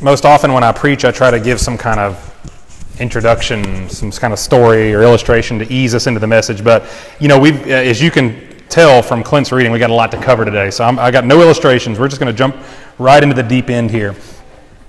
[0.00, 2.26] most often when I preach, I try to give some kind of
[3.00, 6.64] introduction, some kind of story or illustration to ease us into the message.
[6.64, 6.84] But,
[7.18, 8.36] you know, we've, uh, as you can
[8.68, 10.70] tell from Clint's reading, we got a lot to cover today.
[10.70, 11.98] So I'm, i got no illustrations.
[11.98, 12.56] We're just going to jump
[12.98, 14.14] right into the deep end here.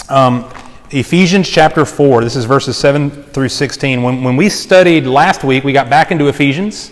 [0.09, 0.51] Um,
[0.91, 4.03] Ephesians chapter 4, this is verses 7 through 16.
[4.03, 6.91] When, when we studied last week, we got back into Ephesians,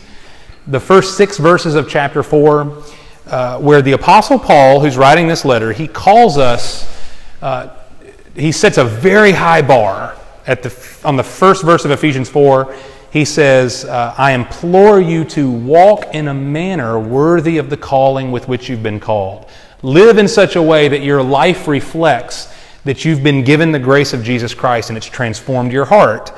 [0.68, 2.84] the first six verses of chapter 4,
[3.28, 6.90] uh, where the Apostle Paul, who's writing this letter, he calls us,
[7.42, 7.76] uh,
[8.36, 10.16] he sets a very high bar
[10.50, 12.76] at the, on the first verse of Ephesians 4,
[13.12, 18.32] he says, uh, I implore you to walk in a manner worthy of the calling
[18.32, 19.48] with which you've been called.
[19.84, 22.54] Live in such a way that your life reflects
[22.84, 26.32] that you've been given the grace of Jesus Christ and it's transformed your heart.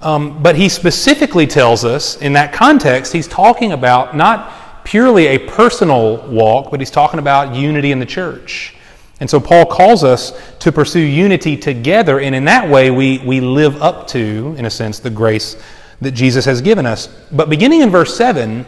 [0.00, 5.38] Um, but he specifically tells us in that context, he's talking about not purely a
[5.38, 8.74] personal walk, but he's talking about unity in the church.
[9.22, 13.40] And so Paul calls us to pursue unity together, and in that way we, we
[13.40, 15.62] live up to, in a sense, the grace
[16.00, 17.06] that Jesus has given us.
[17.30, 18.66] But beginning in verse 7,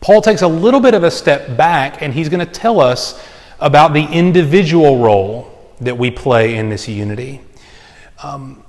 [0.00, 3.20] Paul takes a little bit of a step back, and he's going to tell us
[3.58, 7.40] about the individual role that we play in this unity.
[8.22, 8.62] Um,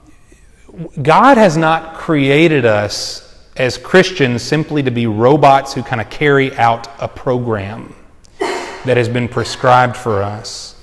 [1.00, 6.58] God has not created us as Christians simply to be robots who kind of carry
[6.58, 7.94] out a program
[8.40, 10.74] that has been prescribed for us.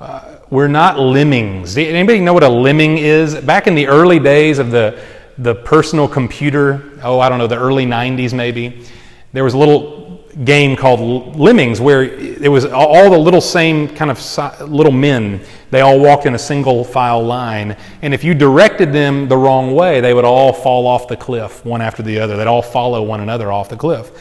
[0.00, 1.76] Uh, we're not lemmings.
[1.76, 3.34] Anybody know what a lemming is?
[3.34, 4.98] Back in the early days of the,
[5.36, 8.86] the personal computer, oh, I don't know, the early 90s maybe,
[9.34, 14.10] there was a little game called Lemmings where it was all the little same kind
[14.10, 15.42] of little men.
[15.70, 17.76] They all walked in a single file line.
[18.00, 21.62] And if you directed them the wrong way, they would all fall off the cliff
[21.62, 22.38] one after the other.
[22.38, 24.12] They'd all follow one another off the cliff.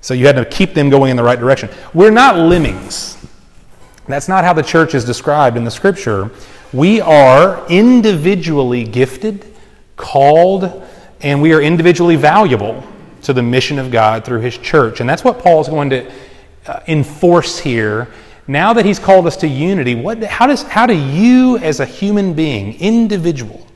[0.00, 1.70] So you had to keep them going in the right direction.
[1.94, 3.18] We're not lemmings.
[4.08, 6.30] That's not how the church is described in the scripture.
[6.72, 9.44] We are individually gifted,
[9.96, 10.82] called,
[11.20, 12.82] and we are individually valuable
[13.22, 15.00] to the mission of God through his church.
[15.00, 16.10] And that's what Paul is going to
[16.66, 18.08] uh, enforce here.
[18.46, 21.84] Now that he's called us to unity, what, how, does, how do you, as a
[21.84, 23.66] human being, individual,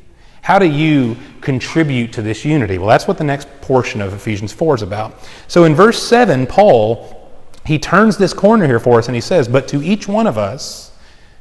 [0.41, 2.79] how do you contribute to this unity?
[2.79, 5.15] Well, that's what the next portion of Ephesians 4 is about.
[5.47, 7.22] So in verse 7, Paul
[7.65, 10.37] he turns this corner here for us and he says, But to each one of
[10.37, 10.93] us,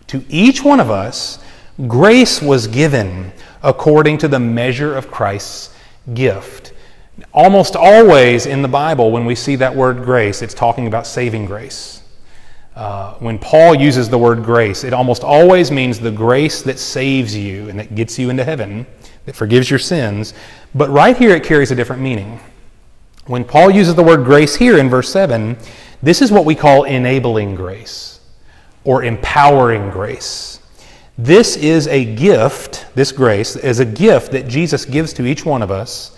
[0.08, 1.44] to each one of us,
[1.88, 3.32] grace was given
[3.64, 5.76] according to the measure of Christ's
[6.14, 6.74] gift.
[7.34, 11.46] Almost always in the Bible, when we see that word grace, it's talking about saving
[11.46, 12.02] grace.
[12.76, 17.36] Uh, when Paul uses the word grace, it almost always means the grace that saves
[17.36, 18.86] you and that gets you into heaven,
[19.26, 20.34] that forgives your sins.
[20.74, 22.40] But right here, it carries a different meaning.
[23.26, 25.58] When Paul uses the word grace here in verse 7,
[26.04, 28.20] this is what we call enabling grace
[28.84, 30.60] or empowering grace.
[31.18, 35.62] This is a gift, this grace is a gift that Jesus gives to each one
[35.62, 36.18] of us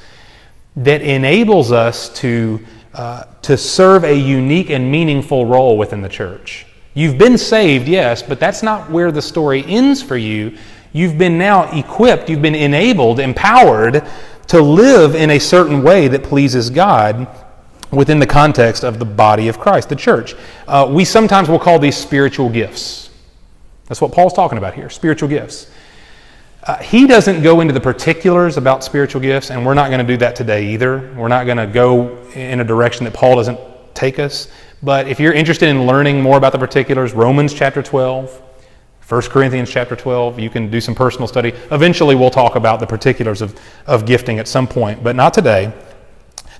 [0.75, 6.65] that enables us to, uh, to serve a unique and meaningful role within the church.
[6.93, 10.57] You've been saved, yes, but that's not where the story ends for you.
[10.93, 14.03] You've been now equipped, you've been enabled, empowered
[14.47, 17.27] to live in a certain way that pleases God
[17.95, 20.35] within the context of the body of Christ, the church.
[20.67, 23.09] Uh, we sometimes will call these spiritual gifts.
[23.85, 25.69] That's what Paul's talking about here spiritual gifts.
[26.63, 30.13] Uh, he doesn't go into the particulars about spiritual gifts, and we're not going to
[30.13, 31.13] do that today either.
[31.15, 33.59] We're not going to go in a direction that Paul doesn't
[33.93, 34.47] take us.
[34.81, 38.41] But if you're interested in learning more about the particulars, Romans chapter 12,
[39.07, 41.49] 1 Corinthians chapter 12, you can do some personal study.
[41.71, 45.73] Eventually, we'll talk about the particulars of, of gifting at some point, but not today.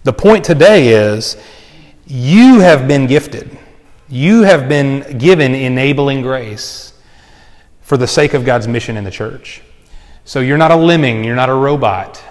[0.03, 1.38] The point today is
[2.06, 3.58] you have been gifted,
[4.09, 6.94] you have been given enabling grace
[7.81, 9.62] for the sake of God's mission in the church.
[10.25, 12.22] So you're not a lemming, you're not a robot.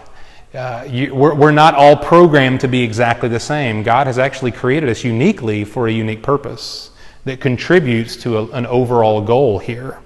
[0.53, 3.83] Uh, you, we're, we're not all programmed to be exactly the same.
[3.83, 6.91] God has actually created us uniquely for a unique purpose
[7.25, 9.99] that contributes to a, an overall goal here.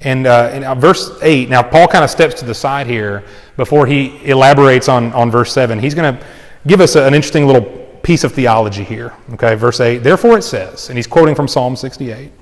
[0.00, 3.22] And, uh, verse 8, now Paul kind of steps to the side here
[3.58, 5.78] before he elaborates on, on verse 7.
[5.78, 6.24] He's going to
[6.66, 9.12] give us an interesting little piece of theology here.
[9.34, 9.98] Okay, verse 8.
[9.98, 12.32] Therefore it says, and he's quoting from Psalm 68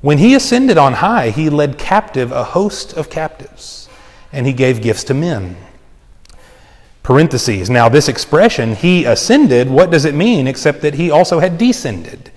[0.00, 3.88] When he ascended on high, he led captive a host of captives,
[4.32, 5.56] and he gave gifts to men.
[7.02, 7.70] Parentheses.
[7.70, 12.30] Now, this expression, he ascended, what does it mean except that he also had descended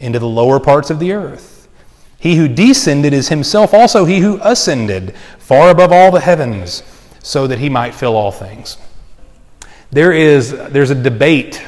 [0.00, 1.68] into the lower parts of the earth?
[2.18, 6.82] He who descended is himself also he who ascended far above all the heavens,
[7.22, 8.76] so that he might fill all things.
[9.90, 11.64] There is there's a debate,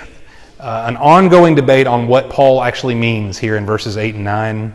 [0.59, 4.75] uh, an ongoing debate on what Paul actually means here in verses 8 and 9.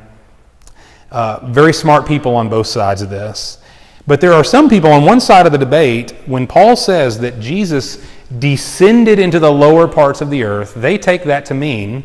[1.12, 3.60] Uh, very smart people on both sides of this.
[4.08, 7.40] But there are some people on one side of the debate, when Paul says that
[7.40, 8.04] Jesus
[8.40, 12.04] descended into the lower parts of the earth, they take that to mean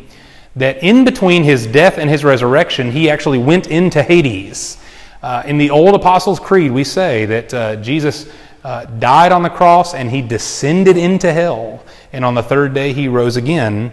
[0.55, 4.77] that in between his death and his resurrection, he actually went into Hades.
[5.23, 8.27] Uh, in the Old Apostles' Creed, we say that uh, Jesus
[8.63, 12.93] uh, died on the cross and he descended into hell, and on the third day
[12.93, 13.91] he rose again.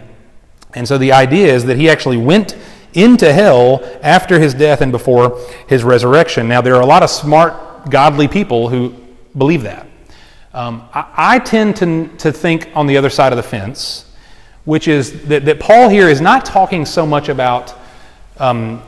[0.75, 2.55] And so the idea is that he actually went
[2.93, 6.47] into hell after his death and before his resurrection.
[6.47, 8.93] Now, there are a lot of smart, godly people who
[9.37, 9.87] believe that.
[10.53, 14.11] Um, I, I, tend to, to think on the other side of the fence,
[14.65, 17.75] which is that, that Paul here is not talking so much about
[18.39, 18.81] um,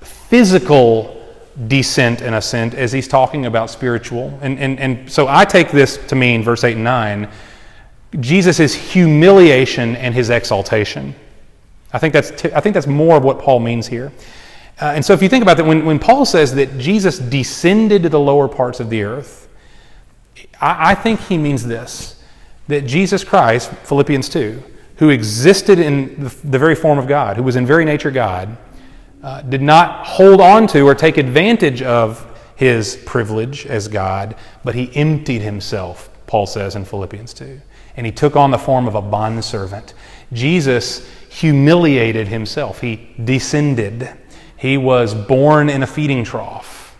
[0.00, 1.17] physical
[1.66, 4.38] descent and ascent as he's talking about spiritual.
[4.42, 7.28] And, and, and so I take this to mean, verse 8 and 9,
[8.20, 11.14] Jesus' humiliation and his exaltation.
[11.92, 14.12] I think that's, t- I think that's more of what Paul means here.
[14.80, 18.04] Uh, and so if you think about that, when, when Paul says that Jesus descended
[18.04, 19.48] to the lower parts of the earth,
[20.60, 22.14] I, I think he means this
[22.68, 24.62] that Jesus Christ, Philippians 2,
[24.96, 28.58] who existed in the, the very form of God, who was in very nature God,
[29.22, 32.24] uh, did not hold on to or take advantage of
[32.56, 37.60] his privilege as God, but he emptied himself, Paul says in Philippians 2.
[37.96, 39.94] And he took on the form of a bondservant.
[40.32, 44.08] Jesus humiliated himself, he descended.
[44.56, 46.96] He was born in a feeding trough.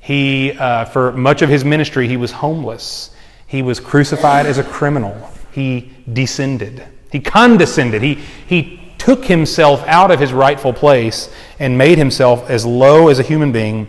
[0.00, 3.14] He, uh, for much of his ministry, he was homeless.
[3.46, 5.30] He was crucified as a criminal.
[5.52, 6.86] He descended.
[7.12, 8.00] He condescended.
[8.00, 8.14] He,
[8.46, 13.22] he took himself out of his rightful place and made himself as low as a
[13.22, 13.88] human being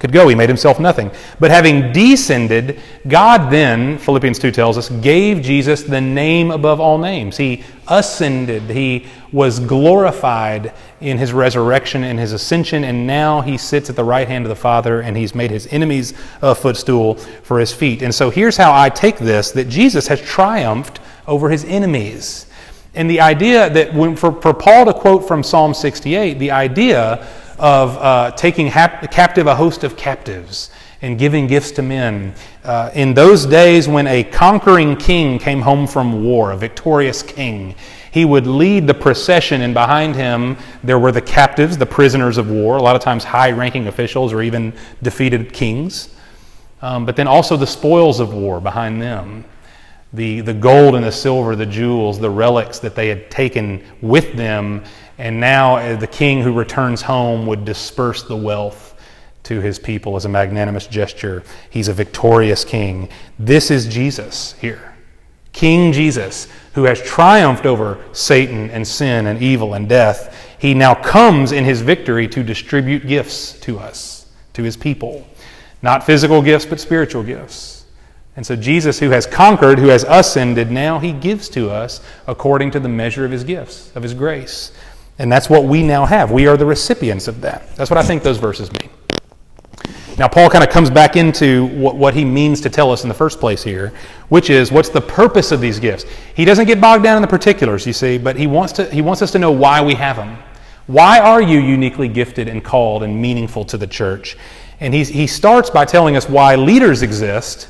[0.00, 0.26] could go.
[0.28, 1.10] He made himself nothing.
[1.38, 6.96] But having descended, God then, Philippians 2 tells us, gave Jesus the name above all
[6.96, 7.36] names.
[7.36, 10.72] He ascended, he was glorified
[11.02, 14.48] in his resurrection and his ascension, and now he sits at the right hand of
[14.48, 18.00] the Father and he's made his enemies a footstool for his feet.
[18.00, 22.46] And so here's how I take this that Jesus has triumphed over his enemies.
[22.94, 27.26] And the idea that when, for, for Paul to quote from Psalm 68, the idea
[27.58, 30.70] of uh, taking hap- captive a host of captives
[31.02, 32.34] and giving gifts to men.
[32.64, 37.74] Uh, in those days when a conquering king came home from war, a victorious king,
[38.10, 42.50] he would lead the procession, and behind him there were the captives, the prisoners of
[42.50, 44.72] war, a lot of times high ranking officials or even
[45.02, 46.14] defeated kings,
[46.82, 49.44] um, but then also the spoils of war behind them
[50.12, 54.32] the, the gold and the silver, the jewels, the relics that they had taken with
[54.34, 54.84] them.
[55.18, 58.90] And now uh, the king who returns home would disperse the wealth
[59.44, 61.42] to his people as a magnanimous gesture.
[61.70, 63.08] He's a victorious king.
[63.38, 64.94] This is Jesus here.
[65.52, 70.36] King Jesus, who has triumphed over Satan and sin and evil and death.
[70.58, 75.26] He now comes in his victory to distribute gifts to us, to his people.
[75.82, 77.79] Not physical gifts, but spiritual gifts.
[78.36, 82.70] And so Jesus, who has conquered, who has ascended, now he gives to us according
[82.72, 84.72] to the measure of his gifts, of his grace.
[85.18, 86.30] And that's what we now have.
[86.30, 87.76] We are the recipients of that.
[87.76, 88.90] That's what I think those verses mean.
[90.16, 93.08] Now, Paul kind of comes back into what, what he means to tell us in
[93.08, 93.92] the first place here,
[94.28, 96.04] which is what's the purpose of these gifts.
[96.34, 99.02] He doesn't get bogged down in the particulars, you see, but he wants, to, he
[99.02, 100.38] wants us to know why we have them.
[100.86, 104.36] Why are you uniquely gifted and called and meaningful to the church?
[104.80, 107.68] And he, he starts by telling us why leaders exist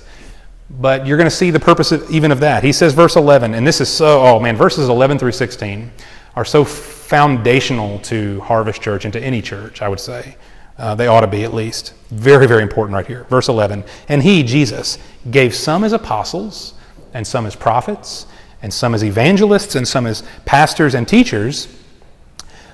[0.78, 2.62] but you're going to see the purpose of, even of that.
[2.62, 5.90] He says, verse 11, and this is so, oh man, verses 11 through 16
[6.36, 10.36] are so foundational to Harvest Church and to any church, I would say.
[10.78, 11.92] Uh, they ought to be at least.
[12.10, 13.24] Very, very important right here.
[13.24, 13.84] Verse 11.
[14.08, 14.96] And he, Jesus,
[15.30, 16.74] gave some as apostles,
[17.12, 18.26] and some as prophets,
[18.62, 21.66] and some as evangelists, and some as pastors and teachers,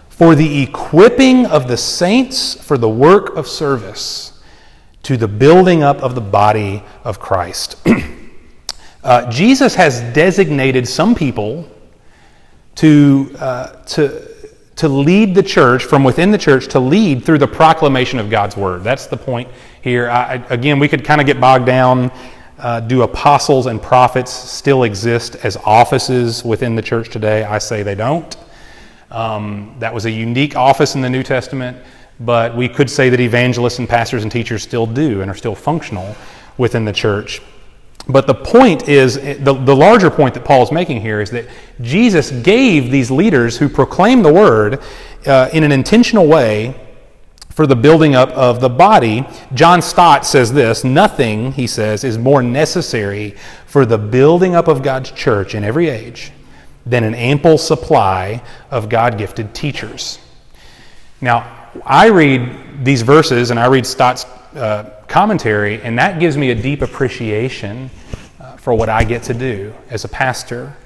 [0.08, 4.35] for the equipping of the saints for the work of service
[5.06, 7.76] to the building up of the body of Christ.
[9.04, 11.70] uh, Jesus has designated some people
[12.74, 14.28] to, uh, to,
[14.74, 18.56] to lead the church, from within the church, to lead through the proclamation of God's
[18.56, 18.82] word.
[18.82, 19.48] That's the point
[19.80, 20.10] here.
[20.10, 22.10] I, again, we could kind of get bogged down.
[22.58, 27.44] Uh, do apostles and prophets still exist as offices within the church today?
[27.44, 28.36] I say they don't.
[29.12, 31.76] Um, that was a unique office in the New Testament
[32.20, 35.54] but we could say that evangelists and pastors and teachers still do and are still
[35.54, 36.16] functional
[36.56, 37.42] within the church.
[38.08, 41.46] But the point is, the, the larger point that Paul is making here is that
[41.80, 44.80] Jesus gave these leaders who proclaim the word
[45.26, 46.74] uh, in an intentional way
[47.50, 49.26] for the building up of the body.
[49.54, 53.34] John Stott says this Nothing, he says, is more necessary
[53.66, 56.30] for the building up of God's church in every age
[56.84, 60.20] than an ample supply of God gifted teachers.
[61.20, 66.50] Now, I read these verses and I read Stott's uh, commentary, and that gives me
[66.50, 67.90] a deep appreciation
[68.40, 70.76] uh, for what I get to do as a pastor.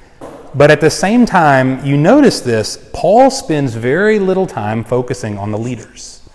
[0.55, 5.53] But at the same time, you notice this Paul spends very little time focusing on
[5.53, 6.29] the leaders.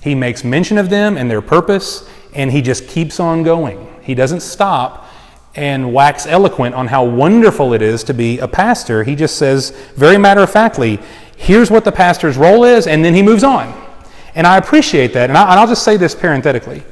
[0.00, 3.94] He makes mention of them and their purpose, and he just keeps on going.
[4.02, 5.06] He doesn't stop
[5.54, 9.04] and wax eloquent on how wonderful it is to be a pastor.
[9.04, 11.00] He just says, very matter of factly,
[11.36, 13.87] here's what the pastor's role is, and then he moves on.
[14.34, 15.30] And I appreciate that.
[15.30, 16.82] And, I, will just say this parenthetically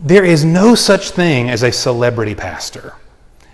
[0.00, 2.94] there is no such thing as a celebrity pastor.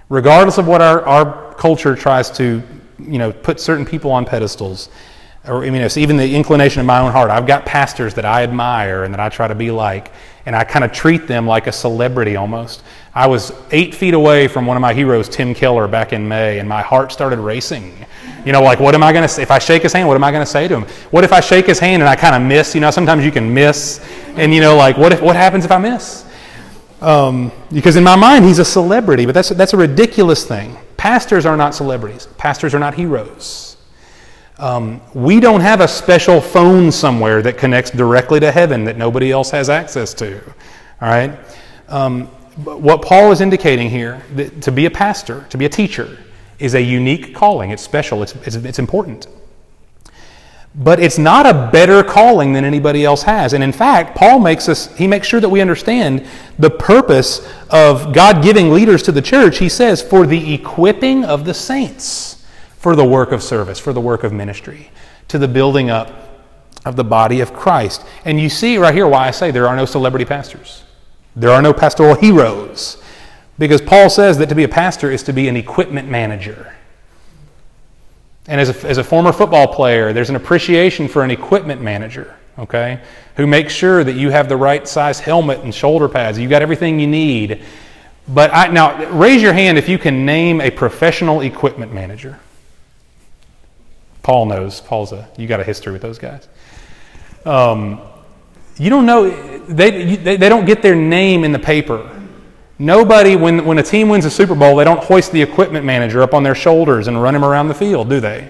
[0.08, 2.62] Regardless of what our, our culture tries to
[2.98, 4.88] you know, put certain people on pedestals,
[5.46, 7.30] or I mean, it's even the inclination of my own heart.
[7.30, 10.12] I've got pastors that I admire and that I try to be like,
[10.44, 12.82] and I kind of treat them like a celebrity almost.
[13.14, 16.58] I was eight feet away from one of my heroes, Tim Keller, back in May,
[16.58, 17.94] and my heart started racing.
[18.44, 19.42] You know, like, what am I going to say?
[19.42, 20.82] If I shake his hand, what am I going to say to him?
[21.10, 22.74] What if I shake his hand and I kind of miss?
[22.74, 24.00] You know, sometimes you can miss,
[24.36, 26.24] and you know, like, what, if, what happens if I miss?
[27.00, 30.76] Um, because in my mind, he's a celebrity, but that's, that's a ridiculous thing.
[30.96, 33.76] Pastors are not celebrities, pastors are not heroes.
[34.58, 39.32] Um, we don't have a special phone somewhere that connects directly to heaven that nobody
[39.32, 40.38] else has access to.
[41.00, 41.38] All right?
[41.88, 42.26] Um,
[42.64, 44.22] what Paul is indicating here,
[44.60, 46.18] to be a pastor, to be a teacher,
[46.60, 47.70] is a unique calling.
[47.70, 49.26] It's special, it's, it's, it's important.
[50.74, 53.54] But it's not a better calling than anybody else has.
[53.54, 56.26] And in fact, Paul makes us, he makes sure that we understand
[56.60, 59.58] the purpose of God giving leaders to the church.
[59.58, 62.40] He says, for the equipping of the saints
[62.80, 64.90] for the work of service, for the work of ministry,
[65.28, 66.10] to the building up
[66.86, 68.02] of the body of Christ.
[68.24, 70.82] And you see right here why I say there are no celebrity pastors.
[71.36, 73.02] There are no pastoral heroes.
[73.60, 76.74] Because Paul says that to be a pastor is to be an equipment manager.
[78.46, 82.34] And as a, as a former football player, there's an appreciation for an equipment manager,
[82.58, 83.02] okay,
[83.36, 86.38] who makes sure that you have the right size helmet and shoulder pads.
[86.38, 87.62] You've got everything you need.
[88.26, 92.40] But I, now, raise your hand if you can name a professional equipment manager.
[94.22, 94.80] Paul knows.
[94.80, 96.48] Paul's a, you got a history with those guys.
[97.44, 98.00] Um,
[98.78, 99.28] you don't know,
[99.66, 102.09] they, they, they don't get their name in the paper.
[102.80, 106.22] Nobody, when, when a team wins a Super Bowl, they don't hoist the equipment manager
[106.22, 108.48] up on their shoulders and run him around the field, do they?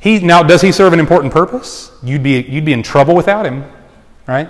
[0.00, 1.92] He, now, does he serve an important purpose?
[2.02, 3.70] You'd be, you'd be in trouble without him,
[4.26, 4.48] right?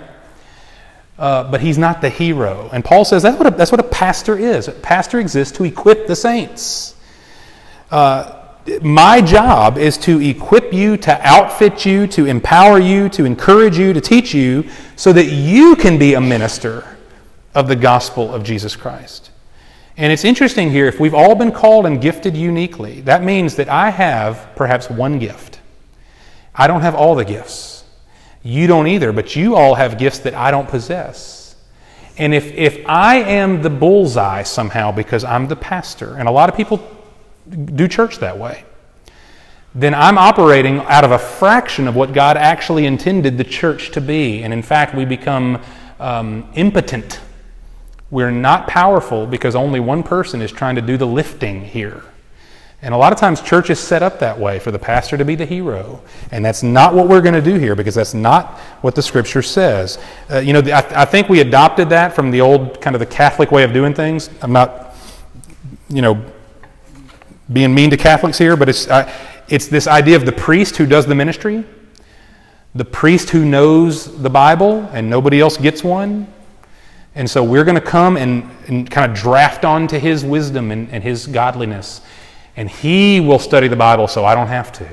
[1.19, 2.69] Uh, but he's not the hero.
[2.71, 4.69] And Paul says that's what a, that's what a pastor is.
[4.69, 6.95] A pastor exists to equip the saints.
[7.91, 8.43] Uh,
[8.81, 13.91] my job is to equip you, to outfit you, to empower you, to encourage you,
[13.91, 16.94] to teach you, so that you can be a minister
[17.55, 19.31] of the gospel of Jesus Christ.
[19.97, 23.69] And it's interesting here, if we've all been called and gifted uniquely, that means that
[23.69, 25.61] I have perhaps one gift.
[26.53, 27.85] I don't have all the gifts.
[28.43, 31.55] You don't either, but you all have gifts that I don't possess.
[32.17, 36.49] And if, if I am the bullseye somehow because I'm the pastor, and a lot
[36.49, 36.85] of people
[37.53, 38.63] do church that way,
[39.73, 44.01] then I'm operating out of a fraction of what God actually intended the church to
[44.01, 44.43] be.
[44.43, 45.61] And in fact, we become
[45.99, 47.19] um, impotent.
[48.15, 52.01] We're not powerful because only one person is trying to do the lifting here.
[52.81, 55.25] And a lot of times, church is set up that way for the pastor to
[55.25, 55.99] be the hero.
[56.31, 59.41] And that's not what we're going to do here because that's not what the scripture
[59.41, 59.99] says.
[60.31, 63.05] Uh, you know, I, I think we adopted that from the old kind of the
[63.05, 64.29] Catholic way of doing things.
[64.41, 64.95] I'm not,
[65.89, 66.23] you know,
[67.51, 69.11] being mean to Catholics here, but it's, uh,
[69.49, 71.65] it's this idea of the priest who does the ministry,
[72.75, 76.33] the priest who knows the Bible and nobody else gets one.
[77.15, 80.89] And so we're going to come and, and kind of draft onto his wisdom and,
[80.91, 82.01] and his godliness.
[82.57, 84.87] And he will study the Bible so I don't have to.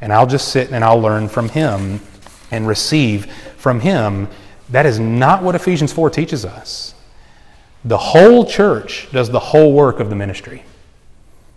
[0.00, 2.00] And I'll just sit and I'll learn from him
[2.50, 4.28] and receive from him.
[4.68, 6.94] That is not what Ephesians 4 teaches us.
[7.84, 10.64] The whole church does the whole work of the ministry.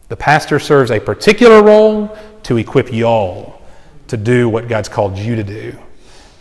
[0.08, 3.62] The pastor serves a particular role to equip y'all
[4.08, 5.78] to do what God's called you to do.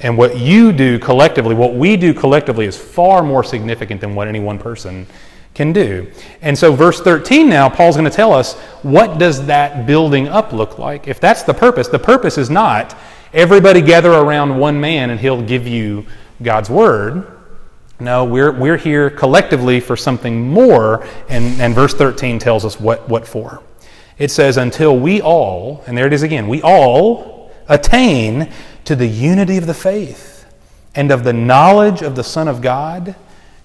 [0.04, 4.28] And what you do collectively, what we do collectively, is far more significant than what
[4.28, 5.06] any one person
[5.54, 6.10] can do.
[6.42, 10.52] And so, verse 13 now, Paul's going to tell us what does that building up
[10.52, 11.08] look like?
[11.08, 12.94] If that's the purpose, the purpose is not
[13.32, 16.04] everybody gather around one man and he'll give you
[16.42, 17.38] God's word.
[17.98, 23.08] No, we're, we're here collectively for something more, and, and verse 13 tells us what,
[23.08, 23.62] what for.
[24.18, 27.33] It says, Until we all, and there it is again, we all
[27.68, 28.52] attain
[28.84, 30.46] to the unity of the faith
[30.94, 33.16] and of the knowledge of the Son of God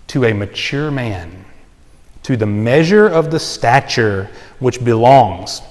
[0.08, 1.46] to a mature man,
[2.24, 4.30] to the measure of the stature
[4.60, 5.62] which belongs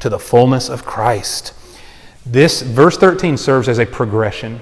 [0.00, 1.54] to the fullness of Christ.
[2.24, 4.60] This, verse 13, serves as a progression.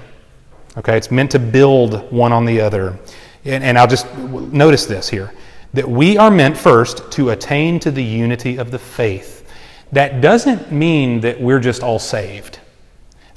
[0.77, 2.97] Okay, it's meant to build one on the other.
[3.45, 5.31] And, and I'll just notice this here
[5.73, 9.47] that we are meant first to attain to the unity of the faith.
[9.91, 12.59] That doesn't mean that we're just all saved.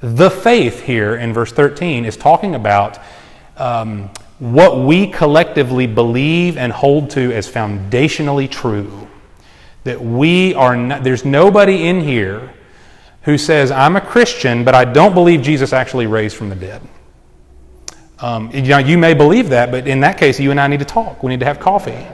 [0.00, 2.98] The faith here in verse 13 is talking about
[3.56, 9.08] um, what we collectively believe and hold to as foundationally true.
[9.84, 12.52] That we are not, there's nobody in here
[13.22, 16.82] who says, I'm a Christian, but I don't believe Jesus actually raised from the dead.
[18.18, 20.80] Um, you, know, you may believe that, but in that case, you and I need
[20.80, 21.22] to talk.
[21.22, 22.06] We need to have coffee.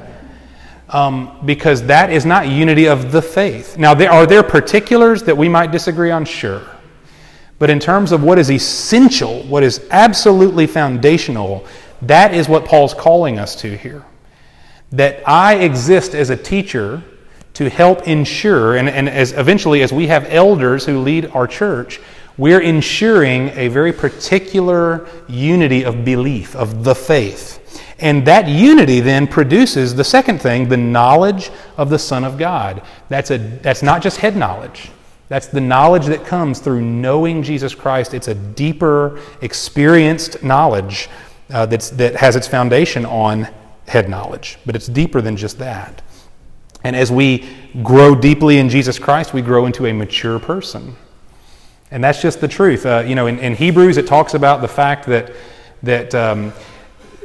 [0.88, 3.78] Um, because that is not unity of the faith.
[3.78, 6.24] Now, there, are there particulars that we might disagree on?
[6.24, 6.62] Sure.
[7.60, 11.66] But in terms of what is essential, what is absolutely foundational,
[12.00, 14.02] that is what Paul's calling us to here.
[14.92, 17.02] That I exist as a teacher
[17.52, 22.00] to help ensure, and, and as eventually as we have elders who lead our church,
[22.38, 27.58] we're ensuring a very particular unity of belief, of the faith.
[27.98, 32.82] And that unity then produces the second thing, the knowledge of the Son of God.
[33.10, 34.90] That's, a, that's not just head knowledge.
[35.30, 38.14] That's the knowledge that comes through knowing Jesus Christ.
[38.14, 41.08] It's a deeper, experienced knowledge
[41.50, 43.46] uh, that has its foundation on
[43.86, 44.58] head knowledge.
[44.66, 46.02] But it's deeper than just that.
[46.82, 47.48] And as we
[47.84, 50.96] grow deeply in Jesus Christ, we grow into a mature person.
[51.92, 52.84] And that's just the truth.
[52.84, 55.32] Uh, you know, in, in, Hebrews, it talks about the fact that,
[55.84, 56.52] that, um,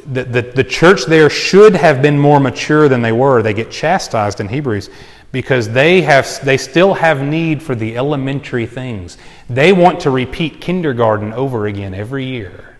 [0.08, 3.42] that the, the church there should have been more mature than they were.
[3.42, 4.92] They get chastised in Hebrews
[5.36, 9.18] because they, have, they still have need for the elementary things.
[9.50, 12.78] They want to repeat kindergarten over again every year.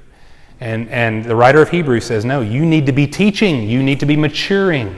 [0.62, 4.00] And, and the writer of Hebrews says, no, you need to be teaching, you need
[4.00, 4.96] to be maturing.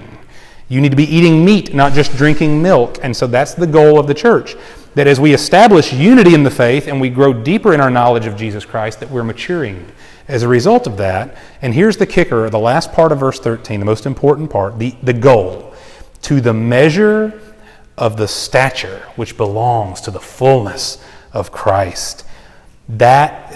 [0.69, 2.99] You need to be eating meat, not just drinking milk.
[3.01, 4.55] And so that's the goal of the church.
[4.93, 8.27] That as we establish unity in the faith and we grow deeper in our knowledge
[8.27, 9.91] of Jesus Christ, that we're maturing
[10.27, 11.35] as a result of that.
[11.63, 14.95] And here's the kicker the last part of verse 13, the most important part, the,
[15.01, 15.73] the goal.
[16.23, 17.46] To the measure
[17.97, 22.25] of the stature which belongs to the fullness of Christ.
[22.89, 23.55] That,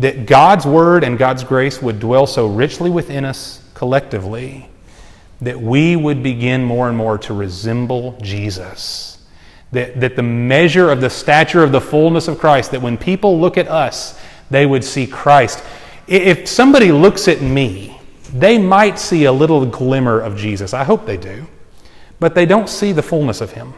[0.00, 4.68] that God's word and God's grace would dwell so richly within us collectively
[5.40, 9.18] that we would begin more and more to resemble Jesus.
[9.72, 13.40] That, that the measure of the stature of the fullness of Christ, that when people
[13.40, 15.64] look at us, they would see Christ.
[16.06, 17.98] If somebody looks at me,
[18.34, 20.74] they might see a little glimmer of Jesus.
[20.74, 21.46] I hope they do.
[22.20, 23.74] But they don't see the fullness of Him.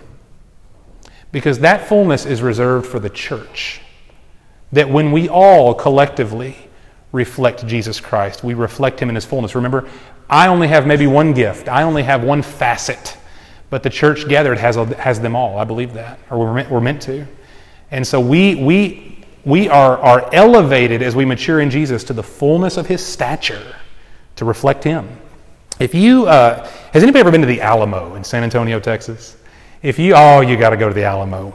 [1.30, 3.80] Because that fullness is reserved for the church.
[4.72, 6.56] That when we all collectively
[7.12, 9.54] reflect Jesus Christ, we reflect Him in His fullness.
[9.54, 9.88] Remember,
[10.28, 13.16] I only have maybe one gift, I only have one facet,
[13.70, 15.58] but the church gathered has, has them all.
[15.58, 17.26] I believe that, or we're meant, we're meant to.
[17.90, 22.22] And so we, we, we are, are elevated as we mature in Jesus to the
[22.22, 23.76] fullness of his stature
[24.36, 25.08] to reflect him.
[25.82, 29.36] If you, uh, has anybody ever been to the Alamo in San Antonio, Texas?
[29.82, 31.52] If you, oh, you got to go to the Alamo.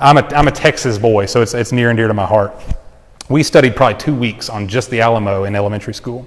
[0.00, 2.52] I'm a, I'm a Texas boy, so it's, it's near and dear to my heart.
[3.28, 6.26] We studied probably two weeks on just the Alamo in elementary school.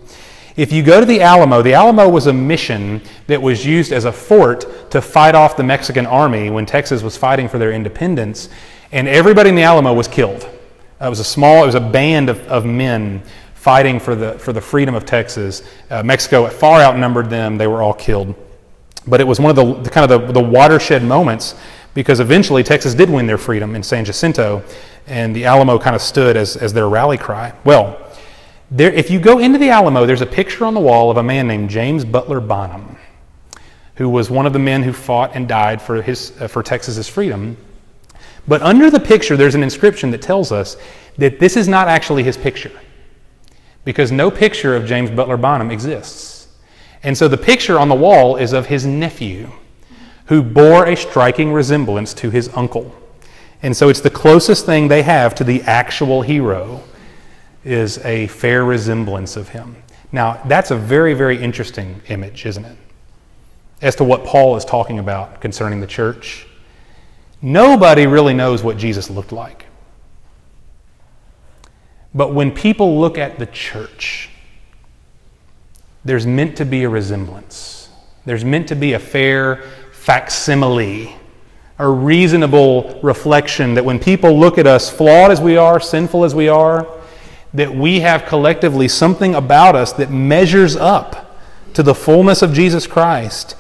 [0.56, 4.06] If you go to the Alamo, the Alamo was a mission that was used as
[4.06, 8.48] a fort to fight off the Mexican army when Texas was fighting for their independence,
[8.94, 10.44] and everybody in the Alamo was killed.
[11.02, 13.22] It was a small, it was a band of, of men
[13.62, 15.62] fighting for the, for the freedom of Texas.
[15.92, 18.34] Uh, Mexico far outnumbered them, they were all killed.
[19.06, 21.54] But it was one of the, the kind of the, the watershed moments
[21.94, 24.64] because eventually Texas did win their freedom in San Jacinto,
[25.06, 27.54] and the Alamo kind of stood as, as their rally cry.
[27.64, 28.00] Well,
[28.72, 31.24] there, if you go into the Alamo, there's a picture on the wall of a
[31.24, 32.98] man named James Butler Bonham,
[33.96, 37.08] who was one of the men who fought and died for, his, uh, for Texas's
[37.08, 37.58] freedom.
[38.48, 40.78] But under the picture, there's an inscription that tells us
[41.20, 42.72] that this is not actually his picture,
[43.84, 46.48] because no picture of James Butler Bonham exists.
[47.04, 49.52] And so the picture on the wall is of his nephew,
[50.28, 52.96] who bore a striking resemblance to his uncle.
[53.64, 56.84] And so it's the closest thing they have to the actual hero
[57.64, 59.76] is a fair resemblance of him.
[60.12, 62.78] Now, that's a very, very interesting image, isn't it?
[63.82, 66.48] As to what Paul is talking about concerning the church.
[67.42, 69.66] Nobody really knows what Jesus looked like.
[72.14, 74.30] But when people look at the church,
[76.04, 77.90] there's meant to be a resemblance.
[78.26, 81.16] There's meant to be a fair facsimile,
[81.80, 86.36] a reasonable reflection that when people look at us, flawed as we are, sinful as
[86.36, 86.88] we are,
[87.54, 91.38] that we have collectively something about us that measures up
[91.74, 93.56] to the fullness of Jesus Christ.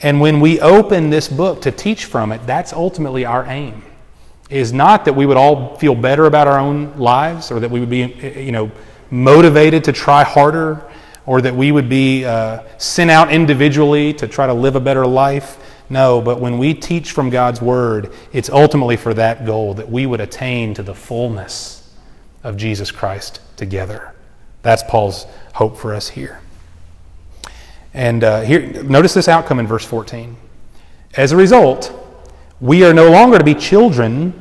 [0.00, 3.82] And when we open this book to teach from it, that's ultimately our aim.
[4.50, 7.80] Is not that we would all feel better about our own lives or that we
[7.80, 8.02] would be,
[8.36, 8.70] you know,
[9.10, 10.84] motivated to try harder
[11.26, 15.06] or that we would be uh, sent out individually to try to live a better
[15.06, 15.58] life.
[15.88, 20.06] No, but when we teach from God's Word, it's ultimately for that goal that we
[20.06, 21.94] would attain to the fullness
[22.42, 24.14] of Jesus Christ together.
[24.62, 26.40] That's Paul's hope for us here.
[27.94, 30.36] And uh, here, notice this outcome in verse 14.
[31.16, 32.03] As a result,
[32.64, 34.32] we are no longer to be children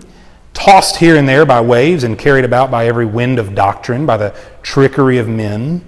[0.54, 4.16] tossed here and there by waves and carried about by every wind of doctrine, by
[4.16, 5.84] the trickery of men,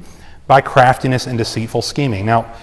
[0.45, 2.25] by craftiness and deceitful scheming.
[2.25, 2.53] Now,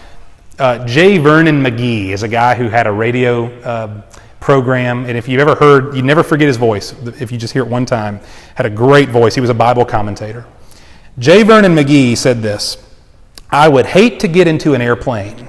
[0.59, 1.17] uh, J.
[1.17, 4.03] Vernon McGee is a guy who had a radio uh,
[4.41, 6.93] program, and if you've ever heard, you'd never forget his voice.
[7.19, 8.21] If you just hear it one time,
[8.55, 9.35] had a great voice.
[9.35, 10.45] He was a Bible commentator.
[11.19, 11.45] J.
[11.45, 12.77] Vernon McGee said this
[13.51, 15.49] I would hate to get into an airplane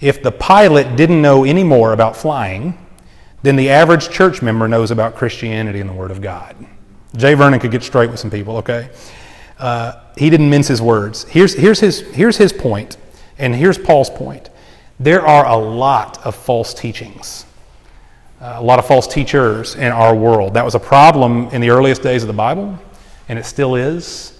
[0.00, 2.76] if the pilot didn't know any more about flying
[3.42, 6.56] than the average church member knows about Christianity and the Word of God.
[7.16, 7.34] J.
[7.34, 8.90] Vernon could get straight with some people, okay?
[9.58, 11.24] Uh, he didn't mince his words.
[11.24, 12.96] Here's, here's, his, here's his point,
[13.38, 14.50] and here's Paul's point.
[14.98, 17.46] There are a lot of false teachings,
[18.40, 20.54] uh, a lot of false teachers in our world.
[20.54, 22.78] That was a problem in the earliest days of the Bible,
[23.28, 24.38] and it still is.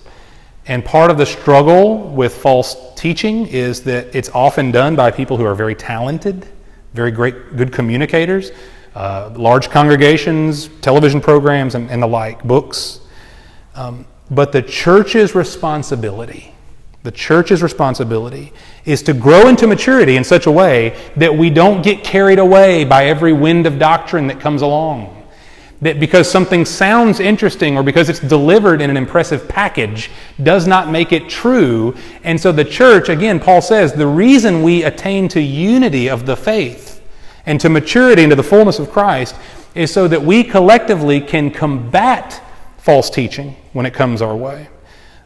[0.66, 5.36] And part of the struggle with false teaching is that it's often done by people
[5.36, 6.46] who are very talented,
[6.92, 8.52] very great, good communicators,
[8.94, 13.00] uh, large congregations, television programs, and, and the like, books.
[13.74, 16.55] Um, but the church's responsibility,
[17.03, 18.53] the church's responsibility
[18.85, 22.85] is to grow into maturity in such a way that we don't get carried away
[22.85, 25.16] by every wind of doctrine that comes along.
[25.83, 30.11] That because something sounds interesting or because it's delivered in an impressive package
[30.42, 31.96] does not make it true.
[32.22, 36.37] And so the church, again, Paul says, the reason we attain to unity of the
[36.37, 36.89] faith
[37.50, 39.34] and to maturity into the fullness of Christ
[39.74, 42.40] is so that we collectively can combat
[42.78, 44.68] false teaching when it comes our way.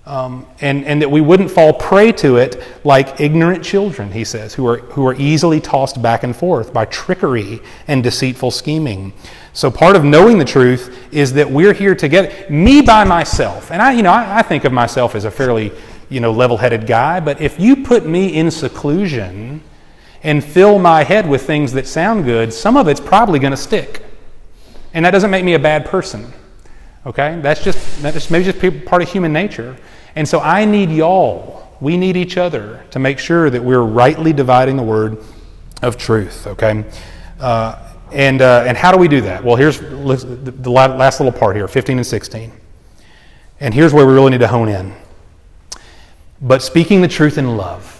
[0.06, 4.54] Um, and, and that we wouldn't fall prey to it like ignorant children, he says,
[4.54, 9.12] who are, who are easily tossed back and forth by trickery and deceitful scheming.
[9.52, 12.32] So part of knowing the truth is that we're here together.
[12.48, 15.72] Me by myself, and I, you know, I, I think of myself as a fairly,
[16.08, 19.62] you know, level-headed guy, but if you put me in seclusion,
[20.24, 23.56] and fill my head with things that sound good, some of it's probably going to
[23.56, 24.02] stick.
[24.94, 26.32] And that doesn't make me a bad person.
[27.04, 27.38] Okay?
[27.42, 29.76] That's just, that's maybe just part of human nature.
[30.16, 31.68] And so I need y'all.
[31.80, 35.18] We need each other to make sure that we're rightly dividing the word
[35.82, 36.46] of truth.
[36.46, 36.84] Okay?
[37.38, 39.44] Uh, and, uh, and how do we do that?
[39.44, 42.50] Well, here's the last little part here 15 and 16.
[43.60, 44.94] And here's where we really need to hone in.
[46.40, 47.93] But speaking the truth in love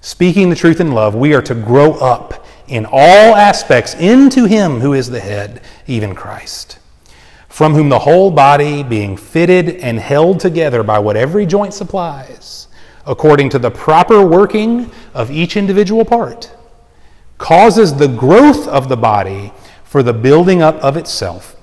[0.00, 4.80] Speaking the truth in love, we are to grow up in all aspects into Him
[4.80, 6.78] who is the head, even Christ,
[7.48, 12.68] from whom the whole body, being fitted and held together by what every joint supplies,
[13.06, 16.50] according to the proper working of each individual part,
[17.36, 19.52] causes the growth of the body
[19.84, 21.56] for the building up of itself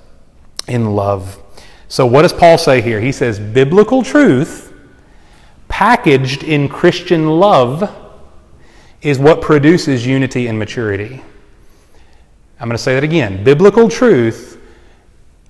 [0.68, 1.42] in love.
[1.88, 3.00] So, what does Paul say here?
[3.00, 4.72] He says, biblical truth
[5.68, 8.07] packaged in Christian love
[9.02, 11.22] is what produces unity and maturity.
[12.60, 13.44] I'm going to say that again.
[13.44, 14.60] Biblical truth,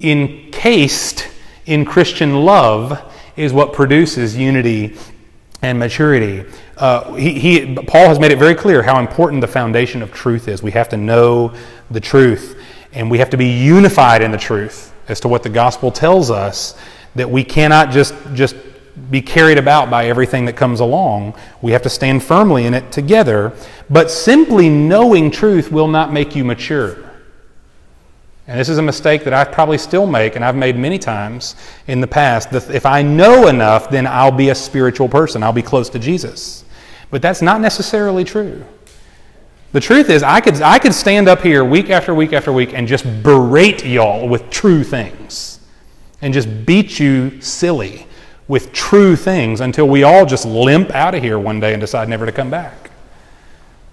[0.00, 1.28] encased
[1.66, 4.96] in Christian love, is what produces unity
[5.62, 6.44] and maturity.
[6.76, 10.48] Uh, he, he, Paul has made it very clear how important the foundation of truth
[10.48, 10.62] is.
[10.62, 11.54] We have to know
[11.90, 12.60] the truth,
[12.92, 16.30] and we have to be unified in the truth as to what the gospel tells
[16.30, 16.78] us.
[17.14, 18.54] That we cannot just just
[19.10, 21.34] be carried about by everything that comes along.
[21.62, 23.52] We have to stand firmly in it together.
[23.90, 27.04] But simply knowing truth will not make you mature.
[28.46, 31.54] And this is a mistake that I probably still make, and I've made many times
[31.86, 32.52] in the past.
[32.52, 35.42] If I know enough, then I'll be a spiritual person.
[35.42, 36.64] I'll be close to Jesus.
[37.10, 38.64] But that's not necessarily true.
[39.72, 42.72] The truth is, I could, I could stand up here week after week after week
[42.72, 45.60] and just berate y'all with true things
[46.22, 48.07] and just beat you silly
[48.48, 52.08] with true things until we all just limp out of here one day and decide
[52.08, 52.90] never to come back.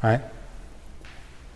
[0.02, 0.22] Right?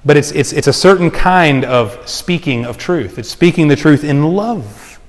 [0.06, 3.18] But it's, it's, it's a certain kind of speaking of truth.
[3.18, 5.00] It's speaking the truth in love.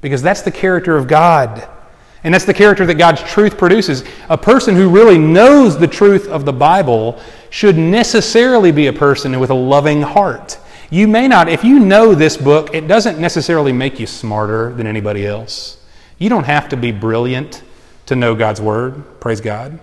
[0.00, 1.68] Because that's the character of God.
[2.24, 4.04] And that's the character that God's truth produces.
[4.28, 7.20] A person who really knows the truth of the Bible
[7.50, 10.58] should necessarily be a person with a loving heart.
[10.90, 14.86] You may not, if you know this book, it doesn't necessarily make you smarter than
[14.86, 15.77] anybody else.
[16.18, 17.62] You don't have to be brilliant
[18.06, 19.78] to know God's Word, praise God.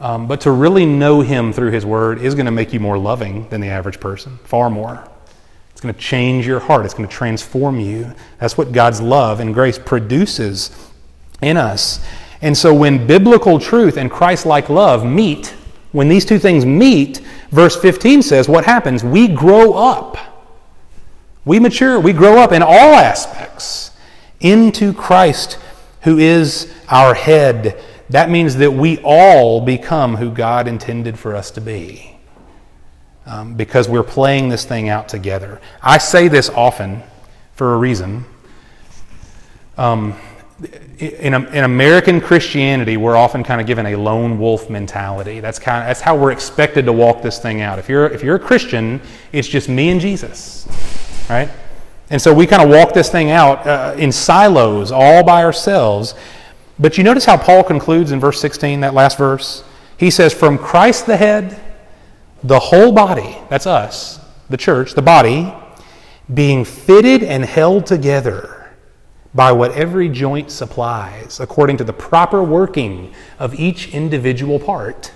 [0.00, 2.98] Um, but to really know Him through His Word is going to make you more
[2.98, 5.06] loving than the average person, far more.
[5.72, 6.86] It's going to change your heart.
[6.86, 8.14] It's going to transform you.
[8.38, 10.70] That's what God's love and grace produces
[11.42, 12.02] in us.
[12.40, 15.54] And so when biblical truth and Christ like love meet,
[15.92, 17.18] when these two things meet,
[17.50, 19.04] verse 15 says, what happens?
[19.04, 20.16] We grow up.
[21.44, 22.00] We mature.
[22.00, 23.90] We grow up in all aspects
[24.40, 25.58] into Christ,
[26.02, 27.82] who is our head.
[28.10, 32.16] That means that we all become who God intended for us to be
[33.26, 35.60] um, because we're playing this thing out together.
[35.82, 37.02] I say this often
[37.54, 38.24] for a reason.
[39.76, 40.14] Um,
[40.98, 45.40] in, in, American Christianity, we're often kind of given a lone wolf mentality.
[45.40, 47.78] That's kind of, that's how we're expected to walk this thing out.
[47.78, 50.66] If you're if you're a Christian, it's just me and Jesus,
[51.28, 51.50] right?
[52.10, 56.14] And so we kind of walk this thing out uh, in silos, all by ourselves.
[56.78, 59.64] But you notice how Paul concludes in verse 16, that last verse.
[59.96, 61.60] He says, "From Christ the head."
[62.46, 65.52] the whole body, that's us, the church, the body,
[66.32, 68.72] being fitted and held together
[69.34, 75.12] by what every joint supplies, according to the proper working of each individual part,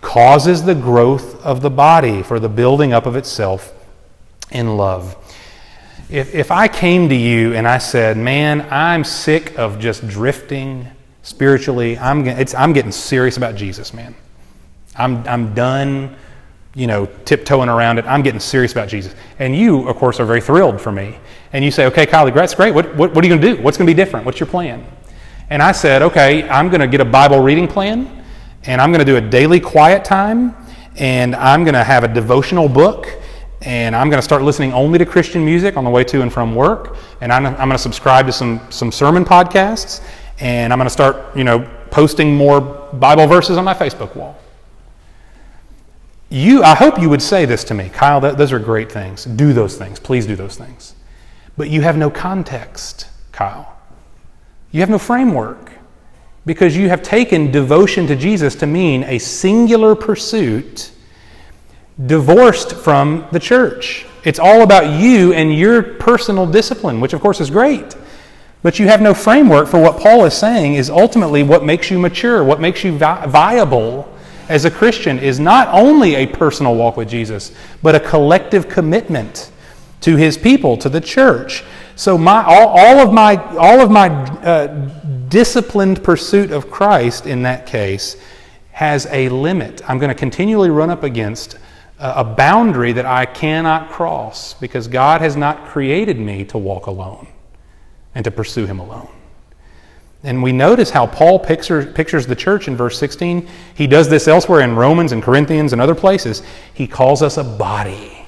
[0.00, 3.72] causes the growth of the body for the building up of itself
[4.50, 5.16] in love.
[6.10, 10.88] If, if I came to you and I said, Man, I'm sick of just drifting
[11.22, 14.16] spiritually, I'm, I'm getting serious about Jesus, man.
[14.96, 16.16] I'm, I'm done,
[16.74, 18.06] you know, tiptoeing around it.
[18.06, 19.14] I'm getting serious about Jesus.
[19.38, 21.16] And you, of course, are very thrilled for me.
[21.52, 22.74] And you say, okay, Kylie, that's great.
[22.74, 23.62] What, what, what are you going to do?
[23.62, 24.26] What's going to be different?
[24.26, 24.84] What's your plan?
[25.48, 28.24] And I said, okay, I'm going to get a Bible reading plan,
[28.64, 30.56] and I'm going to do a daily quiet time,
[30.96, 33.19] and I'm going to have a devotional book,
[33.62, 36.32] and I'm going to start listening only to Christian music on the way to and
[36.32, 40.02] from work, and I'm, I'm going to subscribe to some, some sermon podcasts,
[40.38, 44.38] and I'm going to start, you know, posting more Bible verses on my Facebook wall.
[46.30, 49.24] You, I hope you would say this to me, Kyle, that, those are great things.
[49.24, 49.98] Do those things.
[49.98, 50.94] Please do those things.
[51.56, 53.76] But you have no context, Kyle.
[54.70, 55.72] You have no framework
[56.46, 60.92] because you have taken devotion to Jesus to mean a singular pursuit
[62.06, 64.06] divorced from the church.
[64.24, 67.96] It's all about you and your personal discipline, which of course is great.
[68.62, 71.98] But you have no framework for what Paul is saying is ultimately what makes you
[71.98, 74.12] mature, what makes you vi- viable
[74.50, 79.50] as a Christian is not only a personal walk with Jesus, but a collective commitment
[80.02, 81.64] to his people, to the church.
[81.96, 84.66] So my, all, all of my, all of my uh,
[85.28, 88.16] disciplined pursuit of Christ in that case
[88.72, 89.88] has a limit.
[89.88, 91.56] I'm going to continually run up against
[92.00, 97.28] a boundary that I cannot cross because God has not created me to walk alone
[98.14, 99.10] and to pursue Him alone.
[100.22, 103.48] And we notice how Paul pictures, pictures the church in verse 16.
[103.74, 106.42] He does this elsewhere in Romans and Corinthians and other places.
[106.74, 108.26] He calls us a body.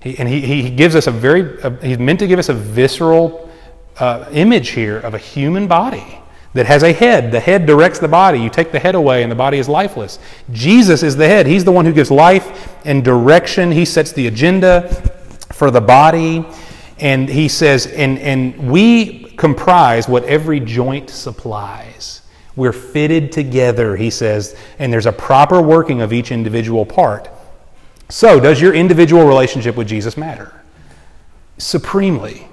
[0.00, 2.54] He, and he, he gives us a very, a, he's meant to give us a
[2.54, 3.50] visceral
[3.98, 6.21] uh, image here of a human body
[6.54, 7.32] that has a head.
[7.32, 8.38] The head directs the body.
[8.38, 10.18] You take the head away, and the body is lifeless.
[10.52, 11.46] Jesus is the head.
[11.46, 13.72] He's the one who gives life and direction.
[13.72, 14.88] He sets the agenda
[15.52, 16.44] for the body.
[16.98, 22.22] And he says, and, and we comprise what every joint supplies.
[22.54, 27.28] We're fitted together, he says, and there's a proper working of each individual part.
[28.08, 30.52] So, does your individual relationship with Jesus matter?
[31.56, 32.46] Supremely.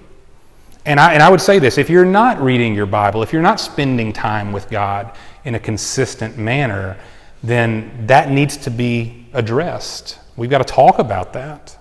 [0.85, 3.41] And I, and I would say this if you're not reading your Bible, if you're
[3.41, 5.15] not spending time with God
[5.45, 6.97] in a consistent manner,
[7.43, 10.19] then that needs to be addressed.
[10.35, 11.77] We've got to talk about that.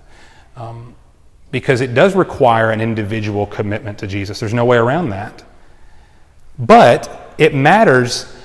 [0.55, 0.95] Um,
[1.51, 4.39] because it does require an individual commitment to Jesus.
[4.39, 5.43] There's no way around that.
[6.59, 8.35] But it matters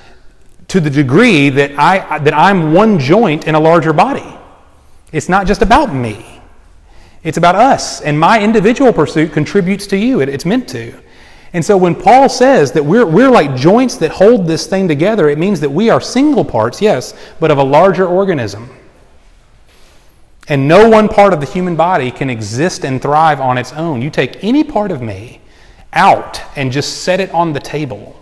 [0.69, 4.25] to the degree that, I, that I'm one joint in a larger body.
[5.11, 6.34] It's not just about me,
[7.25, 7.99] it's about us.
[8.01, 10.97] And my individual pursuit contributes to you, it, it's meant to.
[11.53, 15.29] And so when Paul says that we're, we're like joints that hold this thing together,
[15.29, 18.69] it means that we are single parts, yes, but of a larger organism.
[20.47, 24.01] And no one part of the human body can exist and thrive on its own.
[24.01, 25.41] You take any part of me
[25.93, 28.15] out and just set it on the table,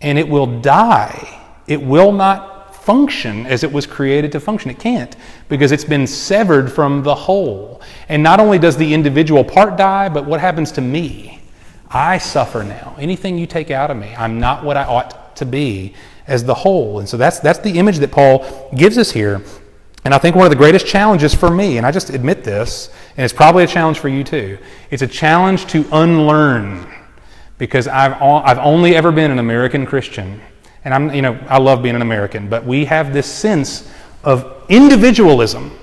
[0.00, 1.40] and it will die.
[1.66, 4.70] It will not function as it was created to function.
[4.70, 5.14] It can't
[5.48, 7.82] because it's been severed from the whole.
[8.08, 11.40] And not only does the individual part die, but what happens to me?
[11.90, 12.96] I suffer now.
[12.98, 15.94] Anything you take out of me, I'm not what I ought to be
[16.26, 17.00] as the whole.
[17.00, 19.42] And so that's, that's the image that Paul gives us here.
[20.04, 22.90] And I think one of the greatest challenges for me, and I just admit this,
[23.16, 24.58] and it's probably a challenge for you too,
[24.90, 26.86] it's a challenge to unlearn
[27.58, 30.40] because I've, I've only ever been an American Christian.
[30.84, 33.90] And I'm, you know, I love being an American, but we have this sense
[34.24, 35.76] of individualism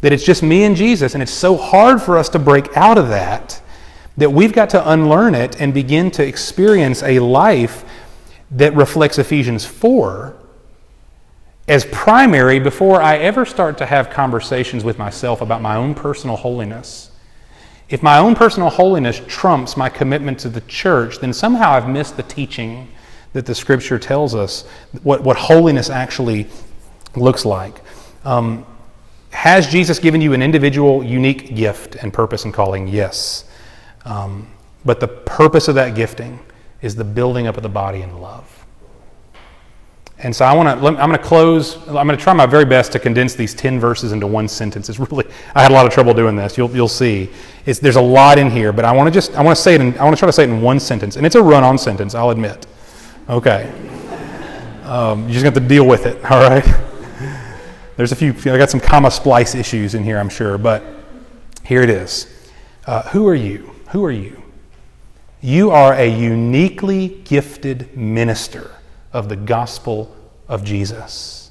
[0.00, 2.98] that it's just me and Jesus, and it's so hard for us to break out
[2.98, 3.60] of that
[4.16, 7.84] that we've got to unlearn it and begin to experience a life
[8.50, 10.36] that reflects Ephesians 4
[11.66, 16.36] as primary before I ever start to have conversations with myself about my own personal
[16.36, 17.10] holiness.
[17.88, 22.16] If my own personal holiness trumps my commitment to the church, then somehow I've missed
[22.16, 22.88] the teaching
[23.34, 24.62] that the scripture tells us
[25.02, 26.46] what, what holiness actually
[27.14, 27.80] looks like.
[28.24, 28.64] Um,
[29.30, 32.88] has Jesus given you an individual, unique gift and purpose and calling?
[32.88, 33.44] Yes.
[34.04, 34.48] Um,
[34.84, 36.38] but the purpose of that gifting
[36.80, 38.50] is the building up of the body in love.
[40.18, 40.86] And so I want to.
[40.86, 41.76] I'm going to close.
[41.88, 44.88] I'm going to try my very best to condense these ten verses into one sentence.
[44.88, 45.26] It's really.
[45.56, 46.56] I had a lot of trouble doing this.
[46.56, 47.28] You'll you'll see.
[47.66, 49.34] It's, there's a lot in here, but I want to just.
[49.34, 49.80] I want to say it.
[49.80, 51.76] In, I want to try to say it in one sentence, and it's a run-on
[51.76, 52.14] sentence.
[52.14, 52.66] I'll admit.
[53.28, 53.72] Okay.
[54.82, 56.22] Um, you just have to deal with it.
[56.30, 56.64] All right.
[57.96, 58.32] There's a few.
[58.52, 60.82] I got some comma splice issues in here, I'm sure, but
[61.64, 62.26] here it is.
[62.86, 63.70] Uh, who are you?
[63.92, 64.42] Who are you?
[65.40, 68.70] You are a uniquely gifted minister
[69.12, 70.14] of the gospel
[70.48, 71.50] of Jesus.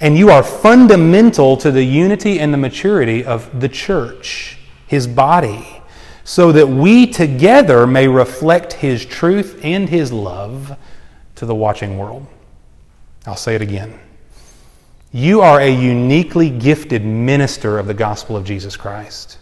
[0.00, 5.81] And you are fundamental to the unity and the maturity of the church, his body,
[6.24, 10.76] so that we together may reflect his truth and his love
[11.36, 12.26] to the watching world.
[13.26, 13.98] I'll say it again.
[15.12, 19.38] You are a uniquely gifted minister of the gospel of Jesus Christ.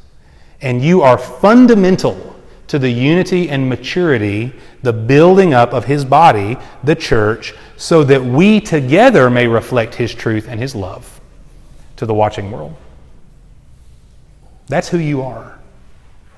[0.60, 6.56] And you are fundamental to the unity and maturity, the building up of his body,
[6.84, 11.20] the church, so that we together may reflect his truth and his love
[11.96, 12.74] to the watching world.
[14.66, 15.59] That's who you are.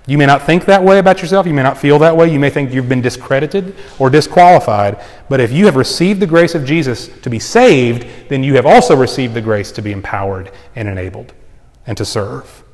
[0.06, 1.46] You may not think that way about yourself.
[1.46, 2.32] You may not feel that way.
[2.32, 5.00] You may think you've been discredited or disqualified.
[5.28, 8.66] But if you have received the grace of Jesus to be saved, then you have
[8.66, 11.34] also received the grace to be empowered and enabled
[11.86, 12.64] and to serve.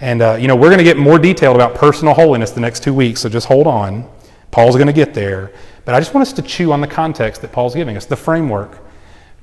[0.00, 2.82] And, uh, you know, we're going to get more detailed about personal holiness the next
[2.82, 4.08] two weeks, so just hold on.
[4.50, 5.52] Paul's going to get there.
[5.84, 8.16] But I just want us to chew on the context that Paul's giving us, the
[8.16, 8.78] framework.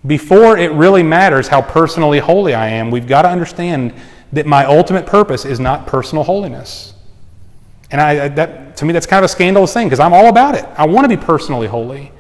[0.06, 3.94] Before it really matters how personally holy I am, we've got to understand
[4.32, 6.94] that my ultimate purpose is not personal holiness.
[7.92, 10.56] And I, that, to me, that's kind of a scandalous thing because I'm all about
[10.56, 10.66] it.
[10.78, 12.12] I want to be personally holy.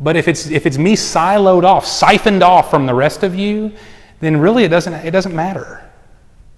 [0.00, 3.72] But if it's, if it's me siloed off, siphoned off from the rest of you,
[4.20, 5.82] then really it doesn't, it doesn't matter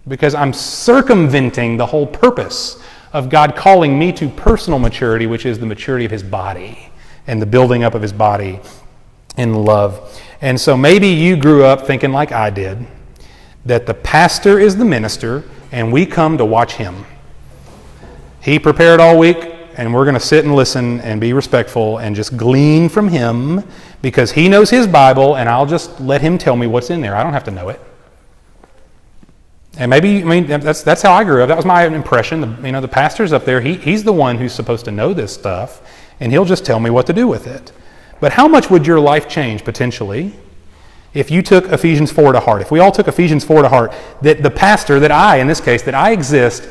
[0.08, 2.82] because I'm circumventing the whole purpose
[3.12, 6.90] of God calling me to personal maturity, which is the maturity of His body
[7.26, 8.60] and the building up of His body
[9.36, 10.20] in love.
[10.40, 12.86] And so maybe you grew up thinking, like I did,
[13.64, 17.04] that the pastor is the minister and we come to watch him.
[18.40, 19.36] He prepared all week,
[19.76, 23.64] and we're going to sit and listen and be respectful and just glean from him
[24.02, 27.16] because he knows his Bible, and I'll just let him tell me what's in there.
[27.16, 27.80] I don't have to know it.
[29.76, 31.48] And maybe, I mean, that's, that's how I grew up.
[31.48, 32.40] That was my impression.
[32.40, 35.14] The, you know, the pastor's up there, he, he's the one who's supposed to know
[35.14, 35.82] this stuff,
[36.18, 37.72] and he'll just tell me what to do with it.
[38.20, 40.34] But how much would your life change potentially
[41.14, 42.62] if you took Ephesians 4 to heart?
[42.62, 45.60] If we all took Ephesians 4 to heart, that the pastor, that I, in this
[45.60, 46.68] case, that I exist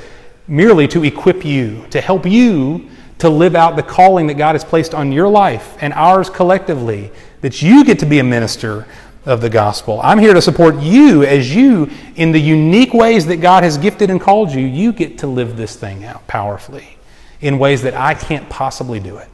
[0.48, 4.64] merely to equip you, to help you to live out the calling that God has
[4.64, 8.88] placed on your life and ours collectively, that you get to be a minister
[9.26, 10.00] of the gospel.
[10.04, 14.10] I'm here to support you as you, in the unique ways that God has gifted
[14.10, 16.98] and called you, you get to live this thing out powerfully
[17.42, 19.28] in ways that I can't possibly do it.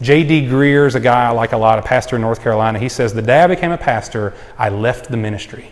[0.00, 0.46] J.D.
[0.46, 2.78] Greear is a guy I like a lot, a pastor in North Carolina.
[2.78, 5.70] He says, The day I became a pastor, I left the ministry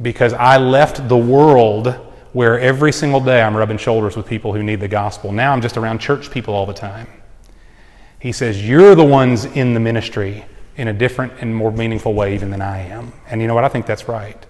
[0.00, 4.62] because I left the world where every single day I'm rubbing shoulders with people who
[4.62, 5.32] need the gospel.
[5.32, 7.06] Now I'm just around church people all the time.
[8.18, 10.44] He says, You're the ones in the ministry
[10.76, 13.12] in a different and more meaningful way even than I am.
[13.26, 13.64] And you know what?
[13.64, 14.46] I think that's right.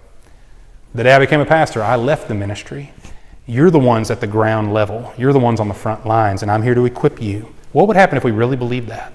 [0.95, 2.93] The day I became a pastor, I left the ministry.
[3.45, 5.13] You're the ones at the ground level.
[5.17, 7.53] You're the ones on the front lines, and I'm here to equip you.
[7.73, 9.11] What would happen if we really believed that?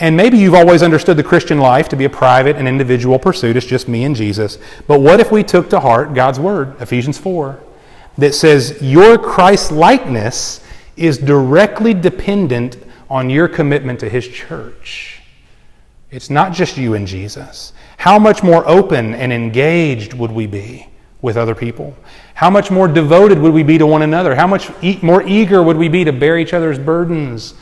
[0.00, 3.56] And maybe you've always understood the Christian life to be a private and individual pursuit.
[3.56, 4.58] It's just me and Jesus.
[4.86, 7.60] But what if we took to heart God's word, Ephesians 4,
[8.18, 10.64] that says your Christ likeness
[10.96, 12.76] is directly dependent
[13.10, 15.20] on your commitment to his church?
[16.10, 17.72] It's not just you and Jesus.
[17.96, 20.88] How much more open and engaged would we be
[21.20, 21.96] with other people?
[22.34, 24.36] How much more devoted would we be to one another?
[24.36, 27.54] How much e- more eager would we be to bear each other's burdens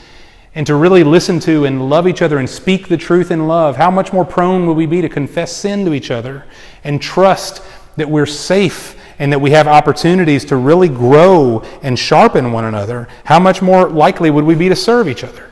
[0.56, 3.76] and to really listen to and love each other and speak the truth in love?
[3.76, 6.44] How much more prone would we be to confess sin to each other
[6.82, 7.62] and trust
[7.96, 13.06] that we're safe and that we have opportunities to really grow and sharpen one another?
[13.24, 15.46] How much more likely would we be to serve each other?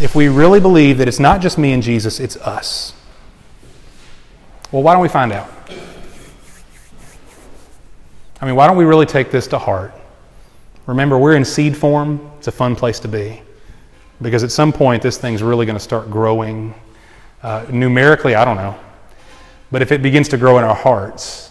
[0.00, 2.94] if we really believe that it's not just me and Jesus, it's us?
[4.70, 5.50] Well, why don't we find out?
[8.40, 9.94] I mean, why don't we really take this to heart?
[10.86, 12.32] Remember, we're in seed form.
[12.38, 13.42] It's a fun place to be.
[14.22, 16.74] Because at some point, this thing's really going to start growing.
[17.42, 18.78] Uh, numerically, I don't know.
[19.70, 21.50] But if it begins to grow in our hearts,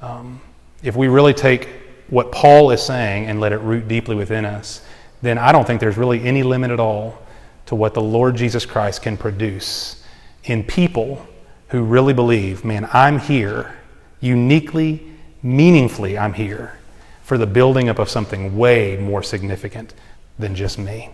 [0.00, 0.40] um,
[0.82, 1.68] if we really take
[2.08, 4.84] what Paul is saying and let it root deeply within us,
[5.22, 7.18] then I don't think there's really any limit at all
[7.66, 10.04] to what the Lord Jesus Christ can produce
[10.44, 11.26] in people
[11.68, 13.74] who really believe, man, I'm here,
[14.20, 15.10] uniquely,
[15.42, 16.78] meaningfully, I'm here
[17.22, 19.94] for the building up of something way more significant
[20.38, 21.08] than just me.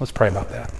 [0.00, 0.72] Let's pray about that.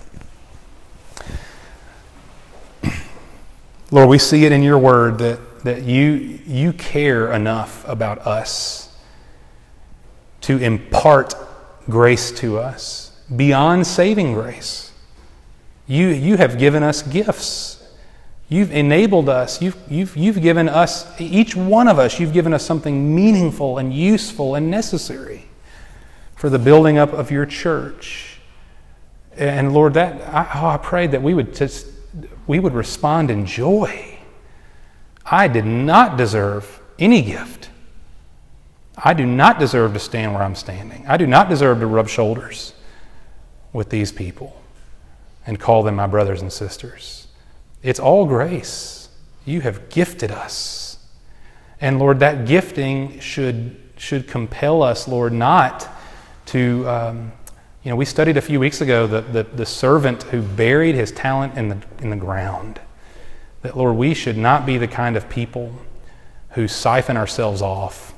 [3.91, 8.93] Lord, we see it in your word that, that you, you care enough about us
[10.41, 11.35] to impart
[11.89, 14.93] grace to us beyond saving grace.
[15.87, 17.87] You, you have given us gifts.
[18.49, 19.63] You've enabled us.
[19.63, 23.95] You've, you've, you've given us, each one of us, you've given us something meaningful and
[23.95, 25.47] useful and necessary
[26.35, 28.34] for the building up of your church.
[29.37, 31.87] And Lord, that I, oh, I prayed that we would just
[32.47, 34.19] we would respond in joy.
[35.25, 37.71] I did not deserve any gift.
[38.97, 41.05] I do not deserve to stand where I'm standing.
[41.09, 42.75] I do not deserve to rub shoulders
[43.73, 44.61] with these people
[45.47, 47.27] and call them my brothers and sisters.
[47.83, 49.09] It's all grace.
[49.45, 50.99] You have gifted us.
[51.81, 55.89] And Lord, that gifting should, should compel us, Lord, not
[56.47, 56.89] to.
[56.89, 57.33] Um,
[57.85, 61.13] you know, we studied a few weeks ago the, the, the, servant who buried his
[61.13, 62.81] talent in the, in the ground.
[63.61, 65.71] That, Lord, we should not be the kind of people
[66.51, 68.15] who siphon ourselves off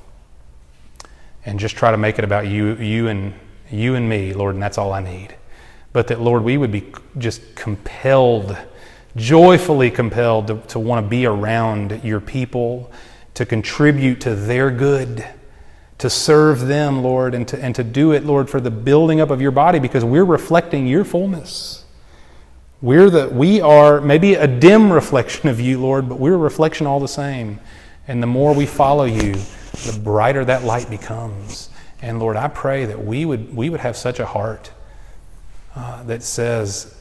[1.45, 3.35] and just try to make it about you, you, and,
[3.69, 5.35] you and me, Lord, and that's all I need.
[5.93, 8.57] But that, Lord, we would be just compelled,
[9.17, 12.93] joyfully compelled to, to want to be around your people,
[13.35, 15.27] to contribute to their good
[15.99, 19.31] to serve them, Lord, and to, and to do it, Lord, for the building up
[19.31, 21.85] of your body because we're reflecting your fullness.
[22.83, 26.87] We're the, we are maybe a dim reflection of you, Lord, but we're a reflection
[26.87, 27.59] all the same.
[28.07, 31.71] And the more we follow you, the brighter that light becomes.
[32.03, 34.71] And Lord, I pray that we would, we would have such a heart
[35.75, 36.95] uh, that says,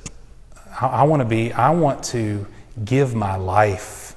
[0.82, 2.46] I, I want to be, I want to
[2.84, 4.16] give my life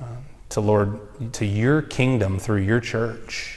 [0.00, 0.04] uh,
[0.50, 3.53] to Lord, to your kingdom through your church.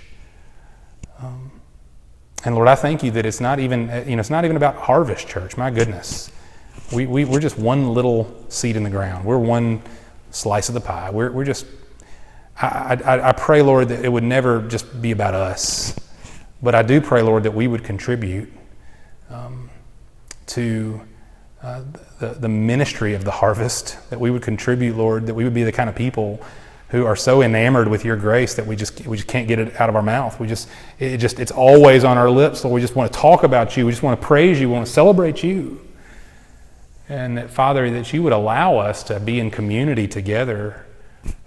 [2.46, 4.76] And Lord, I thank you that it's not even, you know, it's not even about
[4.76, 5.58] Harvest Church.
[5.58, 6.32] My goodness.
[6.94, 9.26] We, we, we're just one little seed in the ground.
[9.26, 9.82] We're one
[10.32, 11.10] slice of the pie.
[11.10, 11.66] We're, we're just,
[12.62, 16.00] I, I, I pray, Lord, that it would never just be about us.
[16.62, 18.52] But I do pray, Lord, that we would contribute
[19.30, 19.70] um,
[20.48, 21.02] to
[21.62, 21.84] uh,
[22.20, 25.64] the, the ministry of the harvest, that we would contribute, Lord, that we would be
[25.64, 26.40] the kind of people
[26.90, 29.80] who are so enamored with your grace that we just we just can't get it
[29.80, 30.40] out of our mouth.
[30.40, 30.70] We just
[31.00, 32.62] it just it's always on our lips.
[32.62, 33.86] So we just want to talk about you.
[33.86, 34.70] We just want to praise you.
[34.70, 35.86] We want to celebrate you.
[37.10, 40.86] And that Father, that you would allow us to be in community together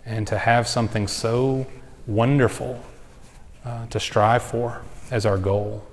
[0.04, 1.66] and to have something so
[2.06, 2.82] wonderful
[3.64, 5.86] uh, to strive for as our goal.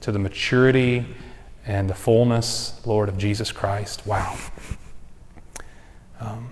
[0.00, 1.06] To the maturity
[1.66, 4.06] and the fullness, Lord, of Jesus Christ.
[4.06, 4.36] Wow.
[6.20, 6.50] Um,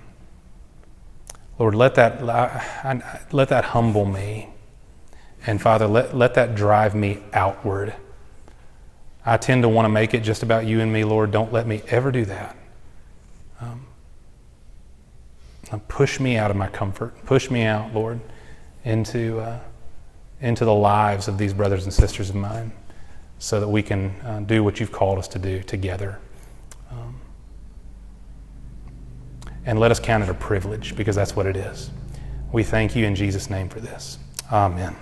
[1.61, 4.49] Lord, let that, let that humble me.
[5.47, 7.95] And Father, let, let that drive me outward.
[9.27, 11.31] I tend to want to make it just about you and me, Lord.
[11.31, 12.57] Don't let me ever do that.
[13.61, 13.85] Um,
[15.87, 17.27] push me out of my comfort.
[17.27, 18.21] Push me out, Lord,
[18.87, 19.61] into, uh,
[20.41, 22.73] into the lives of these brothers and sisters of mine
[23.39, 26.21] so that we can uh, do what you've called us to do together.
[29.67, 31.91] And let us count it a privilege because that's what it is.
[32.53, 34.19] We thank you in Jesus' name for this.
[34.53, 34.97] Amen.